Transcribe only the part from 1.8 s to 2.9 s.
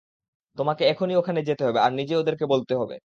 আর নিজে ওদেরকে বলতে